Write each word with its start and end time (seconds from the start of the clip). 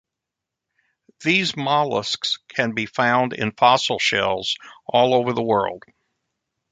These 1.23 1.51
molluscs 1.55 2.39
can 2.47 2.71
be 2.73 2.87
found 2.87 3.33
in 3.33 3.51
fossil 3.51 3.99
shells 3.99 4.55
all 4.87 5.13
over 5.13 5.31
the 5.31 5.43
world. 5.43 5.83